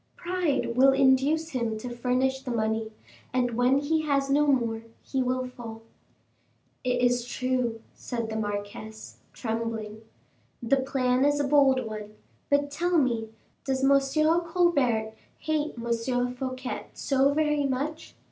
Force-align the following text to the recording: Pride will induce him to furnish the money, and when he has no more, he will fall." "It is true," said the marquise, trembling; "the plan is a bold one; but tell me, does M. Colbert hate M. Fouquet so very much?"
Pride 0.15 0.75
will 0.75 0.93
induce 0.93 1.49
him 1.49 1.77
to 1.77 1.87
furnish 1.95 2.41
the 2.41 2.49
money, 2.49 2.91
and 3.31 3.51
when 3.55 3.77
he 3.77 4.01
has 4.01 4.31
no 4.31 4.47
more, 4.47 4.81
he 5.03 5.21
will 5.21 5.45
fall." 5.45 5.83
"It 6.83 7.01
is 7.03 7.23
true," 7.27 7.81
said 7.93 8.27
the 8.31 8.35
marquise, 8.35 9.19
trembling; 9.31 10.01
"the 10.59 10.77
plan 10.77 11.23
is 11.23 11.39
a 11.39 11.43
bold 11.47 11.85
one; 11.85 12.15
but 12.49 12.71
tell 12.71 12.97
me, 12.97 13.29
does 13.63 13.83
M. 13.83 13.99
Colbert 14.41 15.13
hate 15.37 15.75
M. 15.77 16.33
Fouquet 16.33 16.87
so 16.95 17.31
very 17.31 17.65
much?" 17.67 18.15